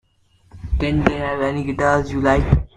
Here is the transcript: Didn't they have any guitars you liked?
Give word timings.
Didn't 0.79 1.05
they 1.05 1.17
have 1.17 1.41
any 1.41 1.63
guitars 1.63 2.11
you 2.11 2.21
liked? 2.21 2.67